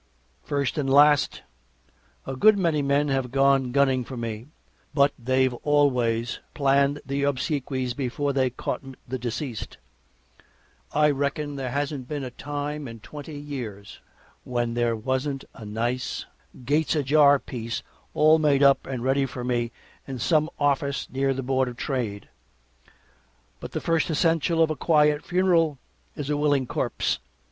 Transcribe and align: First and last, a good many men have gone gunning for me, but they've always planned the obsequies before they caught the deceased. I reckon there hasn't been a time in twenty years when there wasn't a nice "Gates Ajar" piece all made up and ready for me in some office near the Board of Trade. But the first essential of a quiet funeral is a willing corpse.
First 0.41 0.79
and 0.79 0.89
last, 0.89 1.43
a 2.25 2.35
good 2.35 2.57
many 2.57 2.81
men 2.81 3.09
have 3.09 3.29
gone 3.29 3.71
gunning 3.71 4.03
for 4.03 4.17
me, 4.17 4.47
but 4.95 5.13
they've 5.19 5.53
always 5.53 6.39
planned 6.55 6.99
the 7.05 7.21
obsequies 7.21 7.93
before 7.93 8.33
they 8.33 8.49
caught 8.49 8.81
the 9.07 9.19
deceased. 9.19 9.77
I 10.91 11.11
reckon 11.11 11.55
there 11.55 11.69
hasn't 11.69 12.07
been 12.07 12.23
a 12.23 12.31
time 12.31 12.87
in 12.87 12.99
twenty 13.01 13.39
years 13.39 13.99
when 14.43 14.73
there 14.73 14.95
wasn't 14.95 15.45
a 15.53 15.65
nice 15.65 16.25
"Gates 16.65 16.95
Ajar" 16.95 17.37
piece 17.37 17.83
all 18.15 18.39
made 18.39 18.63
up 18.63 18.87
and 18.87 19.03
ready 19.03 19.27
for 19.27 19.43
me 19.43 19.71
in 20.07 20.17
some 20.17 20.49
office 20.57 21.07
near 21.11 21.31
the 21.31 21.43
Board 21.43 21.67
of 21.67 21.77
Trade. 21.77 22.27
But 23.59 23.73
the 23.73 23.79
first 23.79 24.09
essential 24.09 24.63
of 24.63 24.71
a 24.71 24.75
quiet 24.75 25.23
funeral 25.23 25.77
is 26.15 26.27
a 26.31 26.37
willing 26.37 26.65
corpse. 26.65 27.19